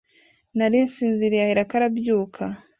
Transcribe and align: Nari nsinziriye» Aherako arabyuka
Nari 0.57 0.79
nsinziriye» 0.87 1.41
Aherako 1.45 1.73
arabyuka 1.77 2.43